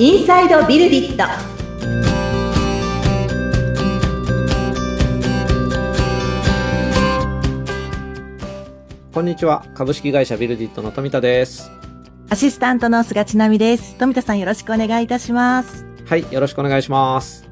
[0.00, 1.24] インサイドビルディット
[9.12, 9.66] こんにちは。
[9.74, 11.72] 株式会社ビルディットの富田です。
[12.30, 13.96] アシスタントの菅千奈美です。
[13.96, 15.84] 富田さんよろしくお願いいたします。
[16.06, 16.32] はい。
[16.32, 17.50] よろしくお願いします。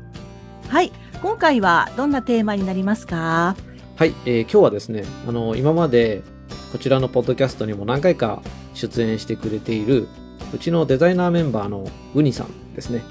[0.68, 0.92] はい。
[1.20, 3.56] 今回はどんなテーマになりますか？
[3.96, 4.14] はい。
[4.24, 6.22] えー今日はですね、あの、今まで
[6.70, 8.40] こちらのポッドキャストにも何回か
[8.72, 10.06] 出演してくれている、
[10.54, 13.02] うちのデザイナーメンバーのウニさんですね、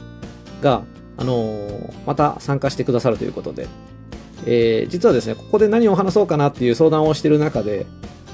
[0.62, 0.84] が、
[1.18, 3.68] あのまた参加してくださるということで、
[4.46, 7.86] えー実はですね、ここで何を話そうかなっていう相談をしてる中で、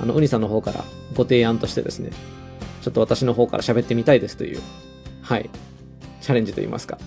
[0.02, 0.84] あの、ウニさんの方から
[1.16, 2.12] ご提案としてですね、
[2.82, 4.62] ちょっと私の方から喋ってみたいですという、
[5.22, 5.50] はい、
[6.22, 6.98] チャレンジといいますか。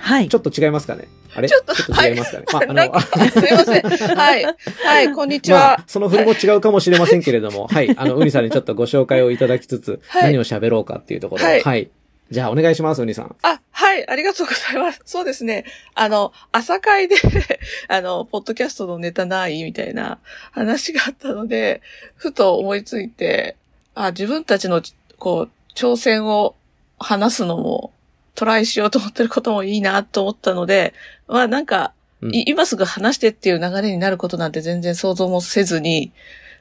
[0.00, 0.34] はいち。
[0.34, 1.08] ょっと違いますかね？
[1.34, 1.48] あれ？
[1.48, 3.00] ちょっと違いますかね、まあ、あの、
[3.30, 4.16] すいません。
[4.16, 4.44] はい。
[4.84, 7.96] はい、こんにちまはあ。、その振りも違うかもしれませんけれども、はい。
[7.96, 11.90] あの、ウニさんにちょっとご紹介をいただきつつ、はい何を喋ろうかっていうところで、はいはい。
[12.30, 13.36] じゃあ、お願いします、ウニさん。
[13.42, 15.00] あ、はい、ありがとうございます。
[15.04, 15.64] そうですね。
[15.94, 17.16] あの、朝会で、
[17.88, 20.18] あの、ポッドキャストのネタないみたいな
[20.52, 21.82] 話があったので、
[22.14, 23.56] ふと思いついて、
[23.96, 24.80] あ、自分たちの、
[25.18, 26.54] こう、挑戦を
[27.00, 27.92] 話すのも、
[28.40, 30.94] トライしようと思ってることもいいなと思ったので、
[31.28, 36.10] まあなんか、うんい今すぐ話してっていう流れになることなんて全然想像もせずに、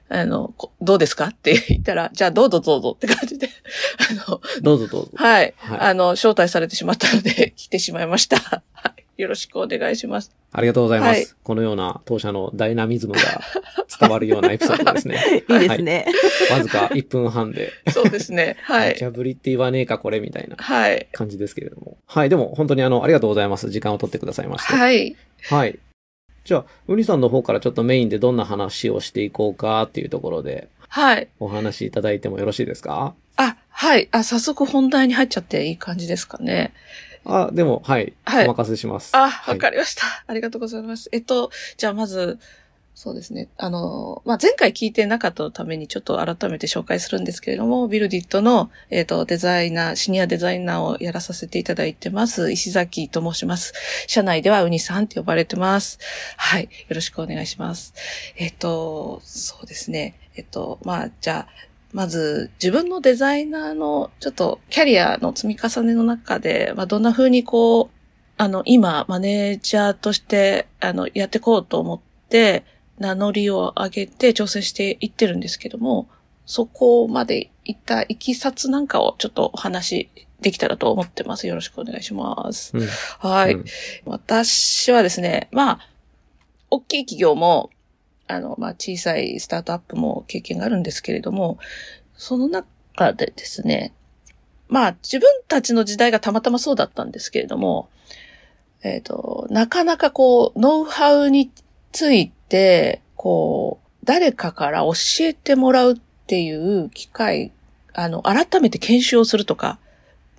[0.10, 3.50] あの、こどうですかって言ったら、じゃあどうぞどうぞって感じで、
[4.28, 5.12] あの、どうぞどうぞ。
[5.16, 5.54] はい。
[5.56, 8.64] はいあの、招待されてしまったので、来てしまいました。
[8.74, 9.06] はい。
[9.22, 10.32] よろしくお願いします。
[10.54, 11.10] ありがとうございます。
[11.12, 13.20] はいこのような当社のダイナミズムが
[14.00, 15.44] 伝わるようなエピソードですね。
[15.50, 16.06] いいですね。
[16.52, 18.56] わずか1分半で、そうですね。
[18.64, 18.90] はい。
[18.94, 21.08] 無茶ぶりって言わねえか、これ、みたいなはい。
[21.12, 21.98] 感じですけれども。
[22.06, 22.30] はい。
[22.30, 23.70] でも、本当にあの、ありがとうございます。
[23.72, 24.74] 時間を取ってくださいまして。
[24.74, 25.16] はい。
[25.50, 25.78] はい。
[26.46, 31.28] じゃあ、ウニさんの方からちょっとメインでどんな話をしていこうかっていうところで、はい。
[31.40, 33.16] お話しいただいてもよろしいですか？
[33.38, 34.08] あ、はい。
[34.12, 36.74] あ、早速本題に入っちゃっていい感じですかね。
[37.26, 38.14] あ、でも、はい。
[38.26, 39.16] はいお任せします。
[39.16, 40.04] あ、はいわかりました。
[40.28, 41.10] ありがとうございます。
[41.12, 42.40] えっと、じゃあまず、
[43.02, 43.48] そうですね。
[43.56, 52.52] あの、まあ、前回聞いてなかったためにちょっと改めて紹介するんですけれども、ビルディットの、えっと、デザイナー、シニアデザイナーをやらさせていただいてます。
[52.52, 53.72] 石崎と申します。
[54.08, 55.98] 社内ではウニさんって呼ばれてます。
[56.36, 56.64] はい。
[56.64, 57.94] よろしくお願いします。
[58.36, 60.20] えっと、そうですね。
[60.36, 68.00] えっと、まあ、じゃあ、まず、自分のデザイナーの、ちょっと、キャリアの積み重ねの中で、まあ、どんな風にこう、
[68.38, 72.00] あの、今、マネージャーとして、あの、やっていこうと思っ
[72.30, 72.64] て、
[73.00, 76.08] 名乗りを上げて調整していってるんですけども、
[76.46, 80.10] そこまで行ったいきさつなんかをちょっとお話
[80.42, 81.48] できたらと思ってます。
[81.48, 82.76] よろしくお願いします。
[82.76, 82.88] うん
[83.20, 83.54] はい。
[83.54, 83.66] うん
[84.06, 85.80] 私はですね、まあ、
[86.70, 87.70] 大きい企業も、
[88.30, 91.58] あの、まあ、小さいスタートアップも経験があるんですけれども、
[92.16, 93.92] その中でですね、
[94.68, 97.90] まあ、自分たちの時代がたまたまそうだったんですけれども、
[98.84, 101.52] えっ、と、なかなかこう、ノウハウに
[101.92, 105.96] ついて、こう、誰かから教えてもらうっ
[106.28, 107.52] ていう機会、
[107.94, 109.80] あの、改めて研修をするとか、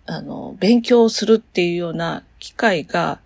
[0.06, 3.18] あの、勉強をするっていうような機会が、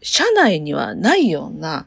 [0.00, 1.86] 社内にはないような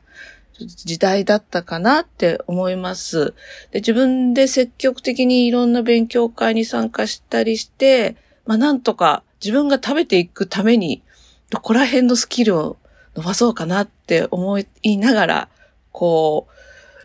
[0.65, 3.33] 時代だったかなって思います。
[3.71, 8.15] で、自分で積極的にいろんな勉強会に参加したりして、
[8.45, 11.03] まあなんとか自分が食べていくために、
[11.49, 12.77] どこら辺のスキルを
[13.15, 15.49] 伸ばそうかなって思いながら、
[15.91, 16.47] こ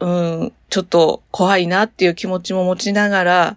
[0.01, 3.57] う、うん、ちょっと怖いなっていう気持ちも持ちながら、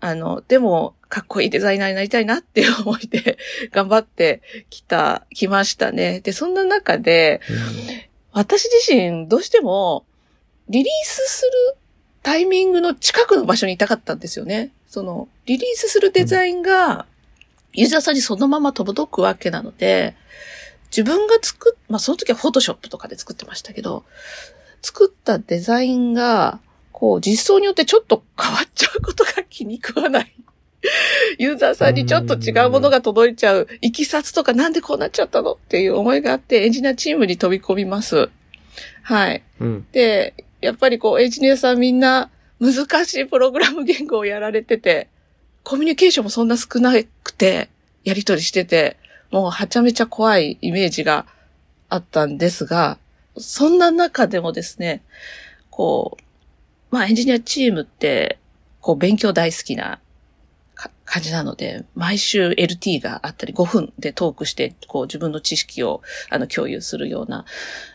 [0.00, 3.38] あの、でも、かっこいいデザイナーになりたいなっていう思いで
[3.70, 6.20] 頑張ってきた、きましたね。
[6.20, 7.40] で、そんな中で、
[8.36, 10.04] 私自身どうしても
[10.68, 11.78] リリースする
[12.22, 14.72] タイミングの近くの場所にいたかったんですよね。
[14.88, 17.06] その、リリースするデザインが
[17.72, 20.16] ユーザーさんにそのまま届くわけなので、
[20.90, 24.04] 自分が作っ、まあその時はフォトショップとかで作ってましたけど、
[24.82, 26.60] 作ったデザインが、
[26.92, 30.34] こう実装によってちょっと変わっちゃうことが気に食わない。
[31.38, 38.28] ユーザーさんにちょっと違うものが届いちゃう、いきさつとかなんでこうなっちゃったのっていう思いがあって、エンジニアチームに飛び込みます。
[39.02, 39.42] はい。
[39.60, 39.86] うん。
[39.92, 42.30] で、やっぱりこう、エンジニアさんみんな
[42.60, 45.08] 難しいプログラム言語をやられてて、
[45.62, 46.92] コミュニケーションもそんな少な
[47.22, 47.68] くて、
[48.04, 48.96] やりとりしてて、
[49.30, 51.26] もうはちゃめちゃ怖いイメージが
[51.88, 52.98] あったんですが、
[53.36, 55.02] そんな中でもですね、
[55.70, 56.22] こう、
[56.94, 58.38] まあエンジニアチームって、
[58.80, 60.00] こう勉強大好きなか
[61.04, 67.44] 感じなので、毎週 LT があったり5分でトークして、こう自分の知識をあの共有するような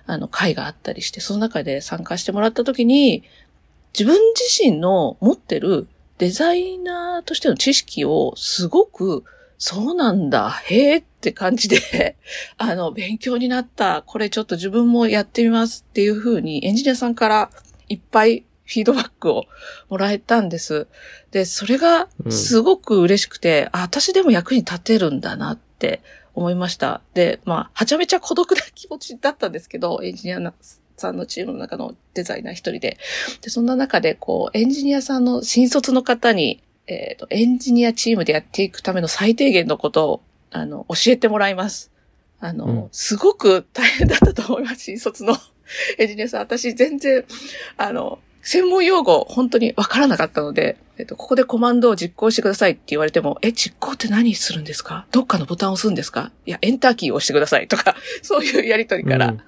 [0.08, 3.24] あの会があったりして、その中で参加してもらった時に、
[3.94, 5.88] 自分自身の持ってる
[6.18, 9.24] デザイナーとしての知識をすごく
[9.58, 12.16] そうなんだ、へえって感じで、
[12.58, 17.52] あの、勉強になった、これちょっと自分もやってみますっていう風にエンジニアさんから
[17.88, 19.48] いっぱいフィードバックを
[19.90, 20.88] もらえたんです。
[21.32, 26.02] で、それがすごく嬉しくて、あ、私でも役に立てるんだなって
[26.34, 27.02] 思いました。
[27.14, 30.54] で、まあ、はちゃめちゃ孤独な気持ちだったんですけど、エンジニア
[30.96, 32.98] さんのチームの中のデザイナー一人で。
[33.42, 40.22] で、そんな中で、こう、エンジニアさんの新卒の方に、えっ、と、エンジニアチームでやっていくための最低限のことを、
[40.52, 41.92] あの、教えてもらいます。
[42.40, 45.36] あの、うんすごく大変だったと思います、新卒の
[46.00, 46.42] エンジニアさん。
[46.42, 47.26] 私全然、
[47.78, 55.06] あの、専門用語、本当にわからなかったので、えっと、ここでコマンドを実行してくださいって言われても、え、実行って何するんですか？
[55.12, 56.32] どっかのボタンを押すんですか？
[56.46, 59.42] いや、エンターキーを押してくださいとか、 そういうやりとりからうん。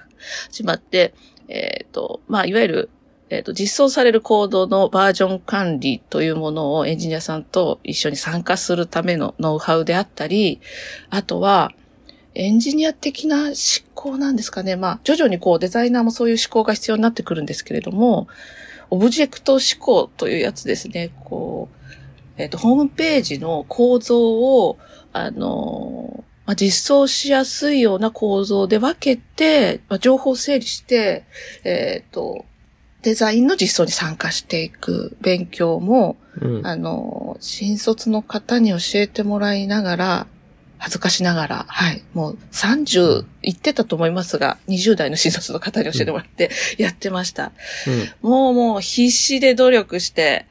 [0.51, 1.13] 始まって、
[1.47, 2.89] えっ、と、まあ、いわゆる、
[3.29, 10.61] えっ、と、実装されるコードのバージョン管理というものをエンジニアさんと一緒に参加するためのノウハウであったり、
[11.09, 11.71] あとは、
[12.35, 13.53] エンジニア的な思
[13.93, 14.75] 考なんですかね。
[14.75, 18.27] まあ、徐々にこう、デザイナーもそういう思考が必要になってくるんですけれども、
[18.89, 21.11] オブジェクト思考というやつですね。
[21.23, 21.83] こう、
[22.37, 24.77] えっ、と、ホームページの構造を、
[25.11, 31.25] あの、まあ、実装しやすいような構造で分けて、まあ、情報を整理して、
[31.63, 32.45] えっ、と、
[33.03, 36.67] デザインの実装に参加していく勉強も、うん。
[36.67, 40.27] あの、新卒の方に教えてもらいながら、
[40.83, 47.53] 恥ずかしながら、はい、もう30言ってたと思いますが、20代の新卒の方に教えてもらってやってました。
[48.21, 50.45] もうもう必死で努力して、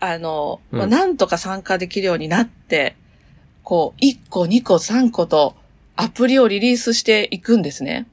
[0.00, 2.96] あの、まあうんなんとか参加できるようになって、
[3.62, 5.54] こう、1個、2個、3個と
[5.94, 8.06] アプリをリリースしていくんですね。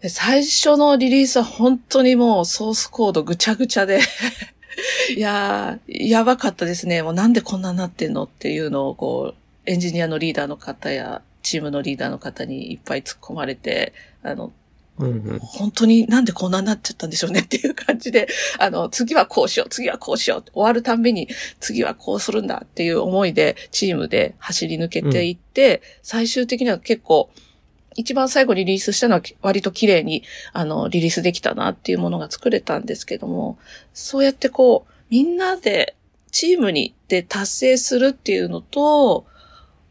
[0.00, 3.98] で最初のリリースは本当にもうソースコードぐちゃぐちゃで、
[5.16, 7.02] いやー、やばかったですね。
[7.02, 14.52] もうなんでこんなになってんのっていうのを、こう、エンジニアのリーダーの方や、チームのリーダーの方にいっぱい突っ込まれて、あの、
[14.98, 15.08] うん。
[15.08, 15.38] うん。
[15.40, 18.28] 本当になんでこんなになっちゃったんでしょうねっていう感じで、
[18.58, 21.28] あの、次はこうしよう、次はこうしよう、終わるたんびに
[21.60, 27.30] 次はこうするんだっていう思いで、チームで走り抜けていって、最終的には結構、
[27.96, 33.58] 一番最後にリリースしたのは割と綺麗に、あの、リリースできたなっていうものが作れたんですけども、
[33.92, 35.94] そうやってこう、みんなで、
[36.32, 39.26] チームにで達成するっていうのと、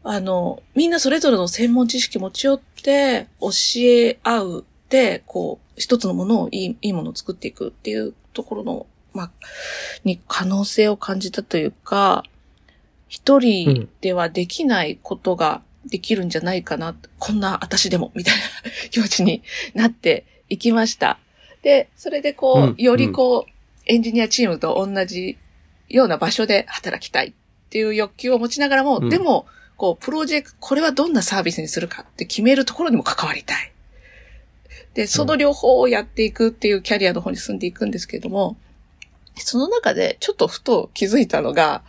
[0.04, 3.48] あの、みんなそれぞれの専門知識持ち寄って、教
[3.80, 9.30] え合うで、こう、一つのものをいい、いいものを作っていくっていうところの、まあ、
[10.04, 12.22] に可能性を感じたというか、
[13.08, 18.40] 一人ではできないことができるんじゃないかな、こんな私でも、みたいな
[18.90, 19.42] 気持ちに
[19.72, 21.18] なっていきました。
[21.62, 23.50] で、それでこう、うんよりこう、
[23.86, 25.38] エンジニアチームと同じ
[25.88, 27.32] ような場所で働きたいっ
[27.70, 29.46] ていう欲求を持ちながらも、うんでも、
[29.76, 33.72] こう、プロジェクト、これはどんなサービスにするかって決めるところにも関わりたい。
[34.94, 38.56] で、その両方をやっていくっていうキャリアの方に進んでいくんですけれども、
[39.36, 41.82] その中でちょっとふと気づいたのが、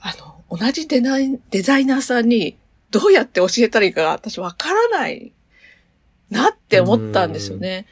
[0.00, 0.14] あ
[0.48, 2.56] の、同じデザインデザイナーさんに
[2.90, 5.32] どうやって教えたらいいかが私わからない
[6.30, 7.86] なって思ったんですよね。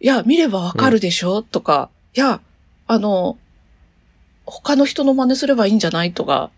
[0.00, 2.42] いや、見ればわかるでしょ、とか、いや、
[2.86, 3.38] あの、
[4.44, 6.12] 他の人の真似すればいいんじゃない？
[6.12, 6.50] とか、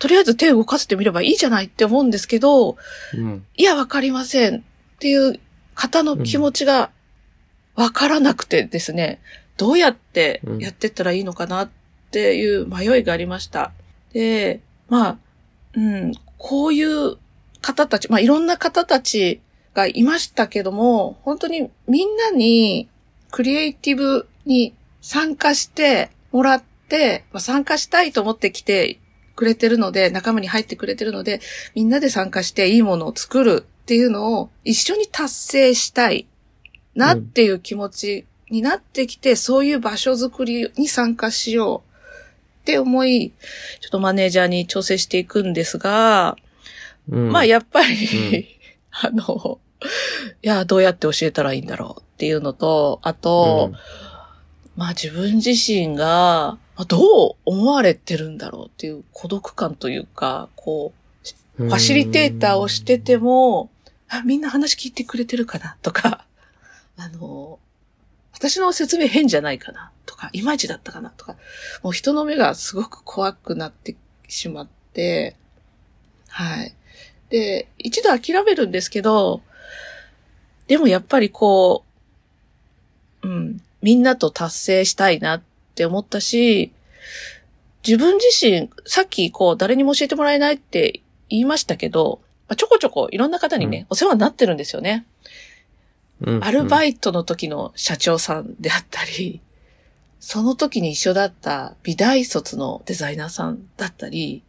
[0.00, 2.76] とりあえず手を動かせてみればいいじゃないって思うんですけど、
[3.14, 3.46] うん。
[3.54, 4.62] いや、わかりませんっ
[4.98, 5.38] ていう
[5.74, 6.90] 方の気持ちが
[7.76, 9.20] わからなくてですね、
[9.58, 11.70] どうやってやってったらいいのかなっ
[12.10, 13.72] ていう迷いがありました。
[14.14, 15.18] で、まあ、
[15.74, 17.18] うん、こういう
[17.60, 19.42] 方たち、まあいろんな方たち
[19.74, 22.88] がいましたけども、本当にみんなに
[23.30, 28.98] クリエイティブに参加してもらって、まあ、参加したいと思って来て
[29.40, 31.40] くれてるので、仲間に入ってくれてるので、
[31.74, 36.26] みんなで参加していいものを作るっていうのを一緒に達成したい
[36.94, 41.90] なっていう気持ちになってきて、そういう場所づくりに参加しよう
[42.60, 43.32] って思い、
[43.80, 46.36] ちょっとマネージャーに調整していくんですが、
[47.08, 47.32] うん。
[47.32, 48.44] まあやっぱり、うん
[48.92, 49.58] あの、
[50.42, 53.72] いや、どうやって教えたらいいんだろうっていうのと、あと、
[54.76, 60.92] まあ自分自身が、まあどう思われてるんだろうっていう孤独感というか、こ
[61.58, 63.70] う、うん、ファシリテーターをしてても、
[64.08, 66.26] あ、みんな話聞いてくれてるかなとか、
[66.96, 67.58] あの、
[68.32, 71.36] 私の説明変じゃないかなとか、いまいちだったかなとか、
[71.82, 73.96] もう人の目がすごく怖くなって
[74.28, 75.36] しまって、
[76.28, 76.74] はい。
[77.30, 79.42] で、一度諦めるんですけど、
[80.66, 81.84] でもやっぱりこ
[83.22, 85.42] う、うん、みんなと達成したいなっ
[85.80, 86.72] て思ったし、
[87.86, 95.06] 自分自身、さっきこう誰にも教えてもらえないって言いましたけど、まあ、ちょこちょこいろんな方にね、うんお世話になってるんですよね。
[96.20, 99.40] うんアルバイイトの時の社長さんであったり、
[100.18, 104.42] その時に一緒だった美大卒のデザイナーさんだったり、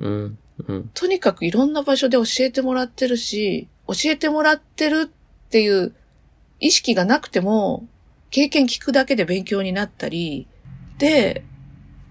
[0.00, 0.06] ト。
[0.06, 0.38] うん。
[0.66, 0.90] うん。
[0.92, 5.94] とにかくいろんな場所で教えてもらってるし、教えてもらってるっていう
[6.58, 7.86] 意識がなくても、
[8.30, 10.46] 経験聞くだけで勉強になったり、
[10.98, 11.44] で、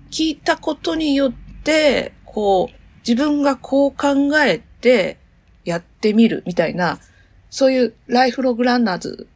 [0.10, 1.34] 聞いたことによっ
[1.64, 5.18] て、こう、自分がこう考えて
[5.64, 7.00] やってみるみたいな、
[7.50, 9.28] そういうライフログランナーズ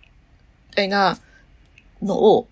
[0.70, 1.18] みたいな
[2.02, 2.48] のを、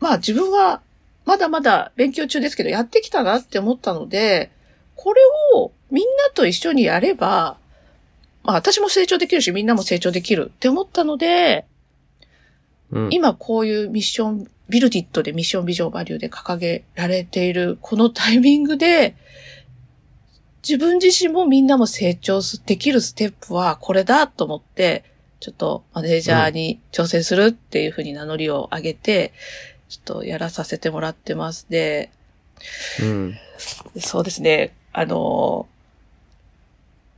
[0.00, 0.80] まあ自分は
[1.24, 4.50] まだまだ勉強中ですけどやってきたなって思ったので、
[4.96, 5.20] これ
[5.54, 7.58] をみんなと一緒にやれば、
[8.44, 11.66] まあ私も成長できるしみんなも成長できるって思ったので、
[12.90, 13.08] うん。
[13.12, 19.16] 今こういうミッション、ビルディットでミッションビジョンバリューで掲げられているこのタイミングで、
[20.62, 25.04] 自分自身もみんなも成長できるステップはこれだと思って、
[25.40, 29.32] ちょっとマネージャーに挑戦するっていうふうに名乗りを上げて、
[29.88, 31.66] ちょっとやらさせてもらってます。
[31.70, 32.10] で、
[33.00, 33.34] うん。
[33.98, 34.74] そうですね。
[34.92, 35.66] あの、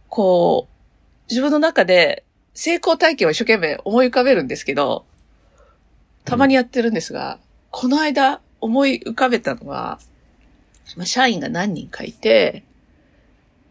[0.09, 2.25] こう、自分の中で
[2.55, 5.05] 成功体験を一生懸命思い浮かべるんですけど、
[6.25, 7.39] たまにやってるんですが、
[7.71, 9.99] この間思い浮かべたのは、
[10.97, 12.65] まあ社員が何人かいて、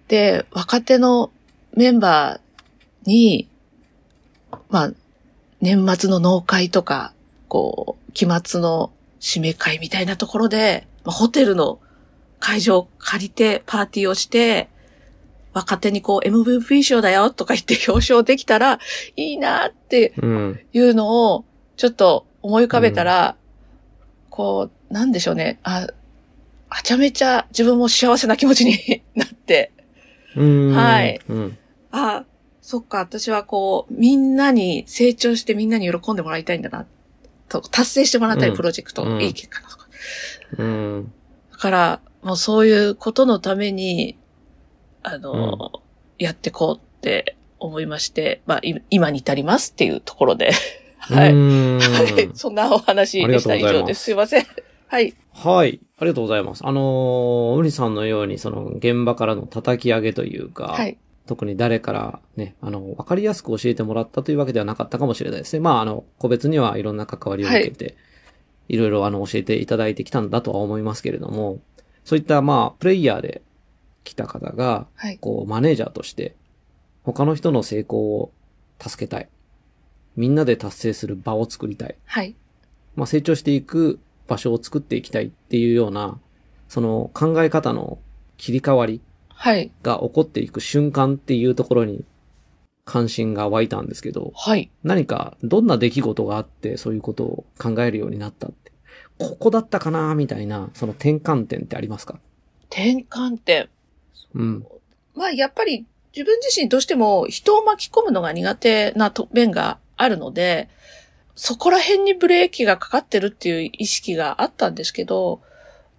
[0.07, 1.31] で、若手の
[1.75, 3.47] メンバーに、
[4.69, 4.91] まあ、
[5.61, 7.13] 年末の納会とか、
[7.47, 11.79] こう、期末の締め会みたいなところで、まあ、ホテルの
[12.39, 14.69] 会場を借りてパーティーをして、
[15.53, 18.79] 若手にこう MVP 賞だよとか言って表彰できたら
[19.15, 20.59] いいなってうん。
[20.73, 23.35] いうのをちょっと思い浮かべたら、
[24.29, 25.59] こう、なんでしょうね。
[25.63, 25.87] あ、
[26.69, 29.71] はちゃめちゃ自分も幸せな気持ちに なって、
[30.35, 30.75] うん。
[30.75, 31.19] はい。
[31.27, 31.57] うん。
[31.91, 32.25] あ、
[32.61, 36.85] そっか、私はこう、みんなに成長してみんなに喜んでもらいたいんだな、
[37.47, 39.87] と、達成してもらいたいうんプロジェクト、うんいい結果だとか。
[40.57, 41.13] うん。
[41.51, 44.17] だから、もうそういうことのために、
[45.01, 45.71] あの、
[46.17, 50.51] やってこうって思いまして、まあ、い今に至りますっていうところで、
[51.15, 51.33] はい。
[51.33, 52.29] うんはい。
[52.33, 53.55] そんなお話でした。
[53.55, 54.03] 以上です。
[54.03, 54.45] すいません。
[54.87, 55.13] はい。
[55.33, 55.79] はい。
[55.97, 56.65] ありがとうございます。
[56.65, 60.97] あのー、ウリさんのように、その、現場からの叩き上げというか、はい。
[61.27, 65.59] 特に誰からね、あの、わかりやすく教えてもらったというわけではなかったかもしれないですね。
[65.59, 67.95] まあ、あの、個別にはいろんな関わりを受けて、
[68.67, 71.59] い、ろいろあの、教えていただいてきたんだとは思いますけれども、
[72.03, 73.43] そういったまあ、プレイヤーで
[74.03, 75.19] 来た方が、はい。
[75.19, 76.35] こう、マネージャーとして、
[77.03, 78.31] 他の人の成功を
[78.79, 79.29] 助けたい。
[80.15, 81.95] みんなで達成する場を作りたい。
[82.05, 82.35] はい。
[82.95, 86.19] まあ、成長していく場所を作っていきたいっていうような、
[86.67, 87.99] その考え方の
[88.37, 89.71] 切り替わりはい。
[89.83, 92.03] が起こっていく瞬間っていうところに
[92.83, 94.69] 関心が湧いたんですけど、はい。
[94.83, 98.71] 何かどんな出来事があってそういうことを考えるようになったって、
[99.17, 102.19] ここだったかなみたいな、その転換点ってありますか？
[102.69, 103.69] 転換点。
[104.35, 104.65] うん。
[105.15, 105.85] まあ、やっぱり
[106.15, 110.69] 自分自身どうしても人を巻き込むのが苦手なと面があるので、
[111.35, 115.41] そこら辺にブレーキがかかってるっていう意識があったんですけど、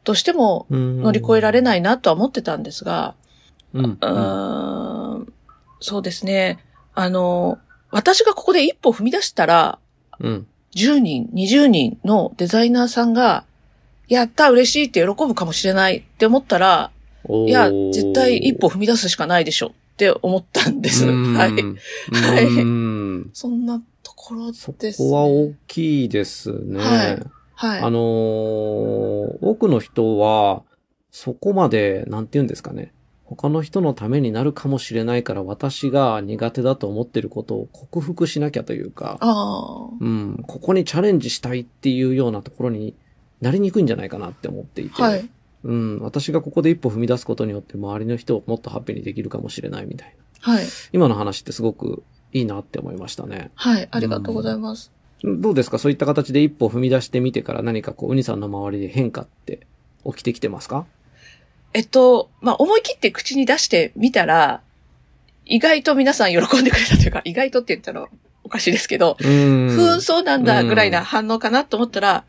[0.05, 1.63] どうしても乗乗り越えられい。
[1.63, 3.15] ないなとは思ってたんですが、
[3.75, 3.85] うん。
[3.85, 5.33] うーん、
[5.81, 6.59] そうですね。
[6.95, 7.59] あの、
[7.91, 9.79] 私がここで一歩踏み出したら、
[10.19, 10.47] うん。
[10.75, 13.45] 10人、20人のデザイナーさんが、
[14.09, 16.91] やった、嬉しいって喜ぶかもしれないって思ったら、
[17.29, 21.07] いや、絶対一歩踏み出すしかないでしょって思ったんです。
[21.07, 21.53] うんはい。
[22.13, 23.85] はいうんそんなと
[24.31, 26.79] ころそです、こは大きいですね。
[26.79, 27.23] はい
[27.61, 27.81] はい。
[27.81, 30.63] あのー多くの人は、
[31.11, 32.95] そこまで、なんて言うんですかね。
[33.25, 42.97] 他の人のためになるかもしれないから私が苦手だと思ってることを克服しなきゃというか、あうん、ここにチャレンジしたいっていうようなところに
[43.41, 45.07] なりにくいんじゃないかなって思っていて、あ。
[45.07, 45.31] はい。
[45.63, 50.53] うん、私がここで一歩踏み出すことによって周りの人をもっとハッピーにできるかもしれないみたいな。
[50.55, 50.65] はい。
[50.93, 53.51] 今の話ってすごくいいなって思いましたね。
[53.55, 53.89] はい。
[53.91, 54.93] ありがとうございます。
[55.23, 55.79] どうですか？
[55.79, 59.67] そういった形で一歩踏み出してみてから何かこう、ウニさんの周りで変化って
[60.05, 60.87] 起きてきてますか？
[61.73, 64.61] えっと、まあ、思い切って口に出してみたら、
[65.45, 68.09] 意外と皆さん喜んでくれたというか、意外とって言ったら
[68.43, 69.69] おかしいですけど、うーん。
[69.71, 72.25] ふーん、そうなんだぐらいな反応かなと思ったら、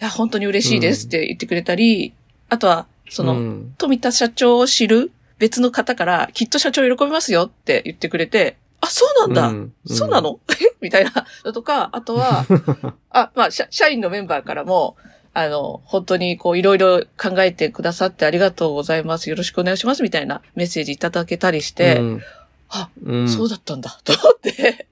[0.00, 2.14] いや、本当に嬉しいですって言ってくれたり、
[2.48, 9.72] あとは、その、うん富田社長を知る別の方から、きっと社長喜びますよって言ってくれて、あ、そうなんだ、うん。
[9.86, 10.40] そうなの？
[10.60, 10.74] え？
[10.82, 11.12] みたいな。
[11.44, 12.44] のとか、あとは、
[13.10, 14.96] あ、まあ社、社員のメンバーからも、
[15.34, 19.30] あの、本当にこういろいろ考えてくださってありがとうございます。
[19.30, 20.02] よろしくお願いします。
[20.02, 22.22] みたいなメッセージいただけたりして、うん。
[22.68, 24.88] あ、うん、そうだったんだ、と思って、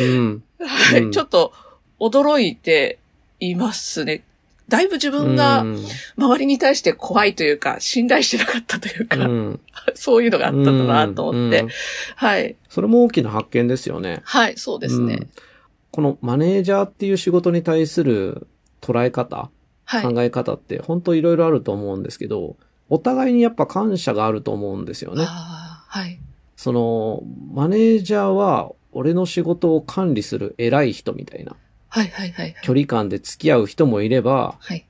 [0.00, 0.42] うん。
[0.64, 1.10] はい、うん。
[1.10, 1.52] ちょっと
[1.98, 3.00] 驚いて
[3.40, 4.22] いますね。
[4.72, 5.86] だいぶ自分がうん
[6.16, 9.60] 周りに対して怖いというか、信頼してなかったというか、うん
[9.94, 11.68] そういうのがあったんだなと思って、うん
[12.16, 12.56] はい。
[12.70, 14.22] それも大きな発見ですよね。
[14.24, 15.14] はい、そうですね。
[15.14, 15.28] うん
[15.94, 18.46] このマネージャーっていう仕事に対する
[18.80, 19.50] 捉え方、
[19.84, 20.02] はい。
[20.02, 22.56] 考え方って本当いろいろあると思うんですけど、
[22.88, 25.26] お互いにやっぱ感謝があると思うんですよね。
[25.26, 26.18] はい。
[26.56, 31.56] その、マネージャーは俺の仕事を管理する偉い人みたいな
[31.92, 32.56] はい、はい、はい。
[32.62, 34.86] 距離感で付き合う人もいれば、はい。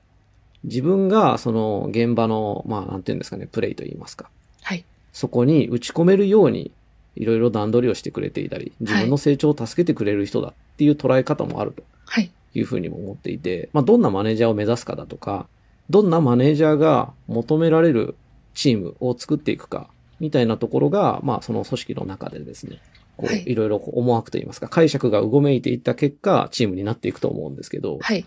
[0.63, 4.29] 自分がその現場の、まあなんていうんですかね、プレイと言いますか。
[4.61, 4.85] はい。
[5.11, 6.71] そこに打ち込めるように、
[7.17, 12.31] いろいろ段取りをしてくれていたり、自分の成長を助けてくれる人だっていう捉え方もあるとはい。
[12.53, 15.47] いうふうにも思っていて、まあどんなマネージャーを目指すかだとか、
[15.89, 18.15] どんなマネージャーが求められる
[18.53, 19.89] チームを作っていくか、
[20.21, 22.79] みたいなところが、まあその組織の中でですね、
[23.17, 28.25] こうはいいろいろ思惑といいますか、解釈がうごめいていった結果、チームになっていくと思うんですけど、はい。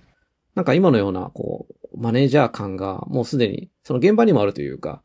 [0.55, 5.03] なんか今のような、こう、マネージャー感がもうすでに、その現場にもあるというか、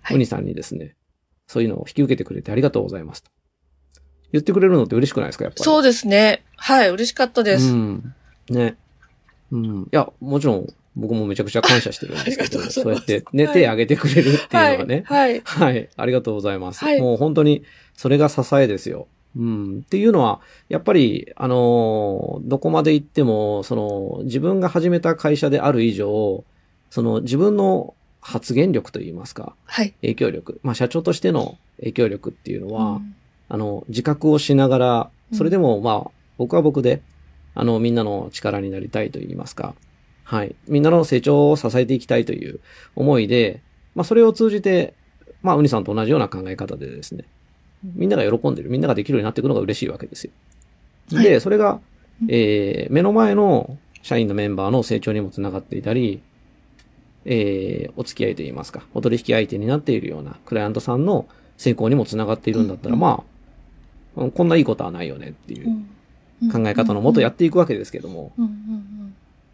[0.00, 0.96] はいウニさんにですね、
[1.46, 3.30] そういうのを引き受けてくれてありがとうございますと。
[4.32, 5.64] 言ってくれるのって嬉しくないですか、やっぱり。
[5.64, 6.44] そうですね。
[6.56, 7.72] はい、嬉しかったです。
[7.72, 8.14] うん。
[8.50, 8.76] ね。
[9.50, 9.82] うん。
[9.82, 10.66] いや、もちろん、
[10.98, 14.38] 僕もめちゃくちゃ感謝してるんですけど、 そうやってね、はい手挙げてくれるっていう
[14.72, 15.04] のがね。
[15.06, 15.40] はい。
[15.44, 15.88] はい。
[15.96, 16.84] ありがとうございます。
[16.84, 17.62] はいもう本当に、
[17.94, 19.06] それが支えですよ。
[19.36, 19.78] うん。
[19.84, 26.44] っていうのは、やっぱり、あのーどこまで行っても、その、自分が始めた会社である以上、
[26.90, 29.94] その、自分の発言力といいますか、はい。
[30.00, 33.14] 影響力、まあ、社長としての影響力っていうのは、うん
[33.50, 37.00] あの、自覚をしながら、それでも、まあ、僕は僕で、
[37.54, 39.74] あの、みんなの力になりたいと言いますか、
[40.28, 40.54] はい。
[40.66, 42.60] みんなの成長を支えていきたいという
[42.94, 43.62] 思いで、
[43.94, 44.92] まあ、それを通じて、
[45.40, 47.24] まあ、ウニさんと同じような考え方でですね、
[47.94, 50.32] みんなが喜んでる、みんなができるようになっていくのが嬉しいわけですよ。
[51.14, 51.24] はい。
[51.24, 51.80] で、それが
[52.20, 56.20] うん、えー、目の前の社員のメンバーの成長にもつながっていたり、
[57.24, 61.26] えー、お付き合いといいますか、お取引相手になっているようなクライアントさんの
[61.56, 63.00] 成功にもつながっているんだったら、うん。
[63.00, 63.24] ま
[64.16, 65.66] あ、うんこんないいことはないよねっていう
[66.52, 68.50] 考え方のもとやっていくわけですけども、うんうん。
[68.50, 68.57] うん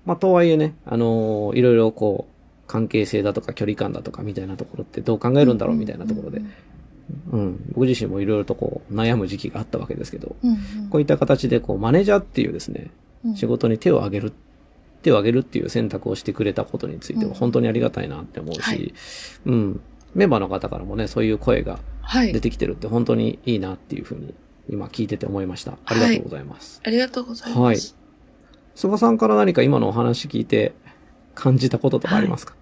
[0.05, 2.35] まあ、とはいえね、あのーいろいろこう、
[2.67, 6.43] 関係性だとか距離感だとかみたいなところってどう考えるんだろうみたいなところで、
[7.31, 12.91] うん、僕自身もいろいろとこう、悩む時期があったわけですけど、うんうんこういった形でこう、マネージャーっていうですね、
[13.25, 14.33] うん仕事に手を挙げる、
[15.03, 18.95] 手を挙げるっていう選択をしてくれたことについてうんは本当にありがたいなって思うし、はい
[19.47, 19.81] うん。
[20.15, 22.41] メンバーの方からもね、そういう声がはい出。
[22.41, 24.35] てきてるって本当にいいなっていうふうに
[24.69, 25.79] 今聞いてて思いました。
[25.85, 26.81] ありがとうございます。
[26.85, 28.04] ありがとうございます。
[28.75, 30.75] 菅さんから何か今のお話聞いて
[31.35, 32.55] 感じたこととかありますか、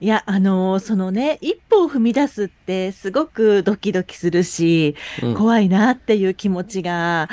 [0.00, 0.06] い。
[0.06, 5.34] や、あのーそのね、一歩を踏み出すってすごくドキドキするし、うん。
[5.34, 7.28] 怖いなっていう気持ちが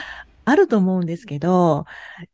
[0.46, 1.86] あると思うんですけど、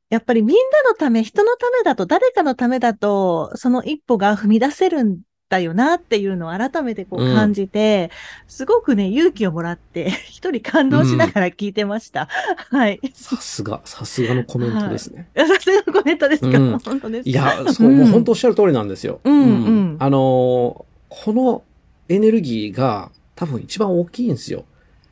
[0.09, 8.09] やっぱりみんなのため、人のためだと、誰かのためだと、その一歩が踏み出せるんだよなっていうのを改めてこううん感じて、
[8.47, 12.27] すごくね、勇気をもらって、 一人感動しながら聞いてました。
[12.71, 12.99] はい。
[13.13, 15.27] さすが、さすがのコメントですね。
[15.37, 17.29] さすがのコメントですか、うん本当ですか？
[17.29, 19.19] いや、そう、もう本当おっしゃる通りなんですよ。
[19.23, 21.63] うんうんあのーこの
[22.09, 24.65] エネルギーが多分一番大きいんですよ。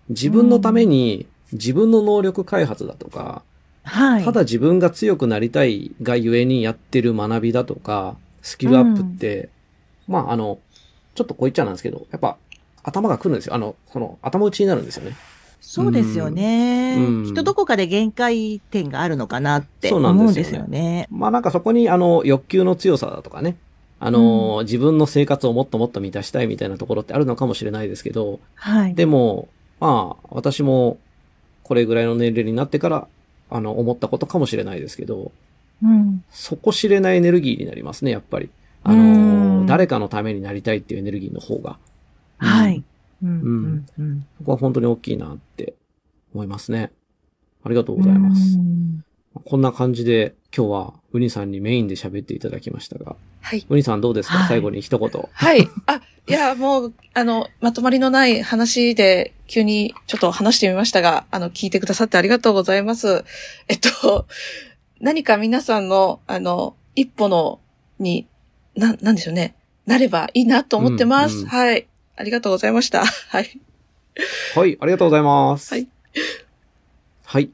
[0.10, 3.43] 自分のために自分の能力開発だとか、
[3.84, 4.24] はい。
[4.26, 9.50] ただ自分が強くなりたいがゆえにやってる学びだとか、スキルアップって、
[10.08, 10.60] まああの、
[11.16, 12.38] ちょっとこう言っちゃなんですけど、やっぱ
[12.84, 13.56] 頭が来るんですよ。
[13.56, 15.16] あの、その頭打ちになるんですよね。
[15.66, 21.08] そうですよね、うんきっとどこかで限界点があるのかなってそう思なんですよねよね。
[21.10, 23.56] まあなんかそこにあの欲求の強さだとかね、
[24.02, 28.94] あのー自分の生活をもっともっと満たしたいみたいなところってあるのかもしれないですけど、はい。
[28.94, 29.48] でも、
[29.80, 30.98] まあ私も
[31.63, 33.08] これぐらいの年齢になってから、
[33.50, 35.32] あの、思ったことかもしれないですけど、
[35.82, 36.24] うん。
[36.30, 38.50] そこ知れないエネルギーになりますね、やっぱり。
[38.84, 41.78] あの誰かのためになりたいっていうエネルギーの方が。
[42.38, 42.84] はい。
[43.24, 43.30] うん。
[43.30, 43.86] んうん。
[44.00, 44.22] うん。
[44.39, 45.76] ここは本当に大きいなって
[46.34, 46.91] 思いますね。
[47.63, 48.62] ありがとうございますう。
[48.62, 49.04] ん
[49.46, 53.65] こんな感じで今日はウニさんにメインで喋っていただきましたが、はい。
[53.67, 55.30] ウニさんどうですか、はい最後に一言。
[55.32, 55.67] はい。
[55.88, 63.26] あ、いや、もう、あの、まとまりのない話で、急にちょっと話してみましたが、あの、聞いてくださってありがとうございます。
[63.67, 64.28] えっと、
[65.02, 67.60] 何か皆さんの、あの、一歩の、
[68.00, 68.28] に、
[68.76, 69.56] な、なんでしょうね。
[69.86, 71.36] なればいいなと思ってます。
[71.36, 71.88] うんうんはい。
[72.16, 73.06] ありがとうございました。
[73.30, 73.60] はい。
[74.56, 75.74] はい、ありがとうございます。
[75.74, 75.88] はい。
[77.26, 77.50] はい。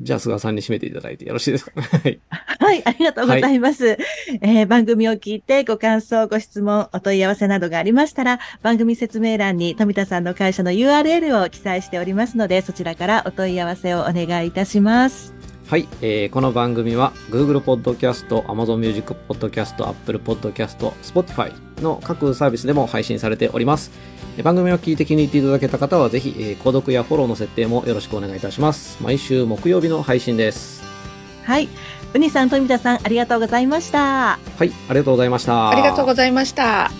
[0.00, 2.20] じゃあ、菅さんに締めていただいてよろしいですか はい。
[2.60, 3.98] はい、ありがとうございます。
[4.40, 15.37] えー番組を聞いてご感想、ご質問、お問い合わせなどがありましたら、番組説明欄に富田さんの会社の URL を記載しておりますので、そちらからお問い合わせをお願いいたします。
[15.68, 21.52] はい、えーこの番組は Google Podcast、Amazon Music Podcast、Apple Podcast、Spotify
[21.82, 23.90] の各サービスでも配信されております。
[24.38, 28.96] えー番組を聞いて気に入っていただけた方はぜひ、えー購読やフォローの設定もよろしくお願いいたします。
[29.02, 30.82] 毎週木曜日の配信です。
[31.44, 31.68] はい。
[32.14, 34.38] うにさん、富田さん、ありがとうございました。
[34.58, 35.68] はい、ありがとうございました。
[35.68, 36.90] ありがとうございました。